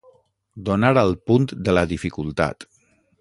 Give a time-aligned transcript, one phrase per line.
[0.69, 2.67] Donar al punt de la dificultat.